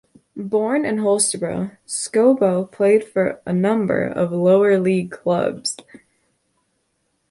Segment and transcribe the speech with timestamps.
[0.35, 5.77] Born in Holstebro, Skoubo played for a number of lower league clubs.